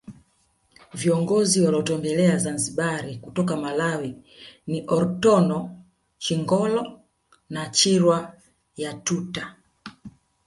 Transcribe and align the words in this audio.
Viongozi 0.93 1.61
walotembelea 1.61 2.37
Zanzibar 2.37 3.19
kutoka 3.19 3.55
Malawi 3.57 4.15
ni 4.67 4.83
Orton 4.87 5.69
Chingolo 6.17 7.01
na 7.49 7.69
Chirwa 7.69 8.33
Yatuta 8.77 9.55